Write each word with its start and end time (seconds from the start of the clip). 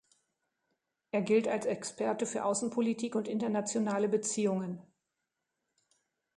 Er 1.11 1.21
gilt 1.21 1.47
als 1.47 1.67
Experte 1.67 2.25
für 2.25 2.43
Außenpolitik 2.43 3.13
und 3.13 3.27
internationale 3.27 4.09
Beziehungen. 4.09 4.81